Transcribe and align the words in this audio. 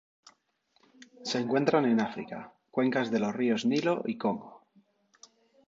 Se 1.23 1.37
encuentran 1.37 1.85
en 1.85 2.01
África: 2.01 2.55
cuencas 2.71 3.11
de 3.11 3.19
los 3.19 3.35
ríos 3.35 3.67
Nilo 3.67 4.01
y 4.07 4.17
Congo. 4.17 4.65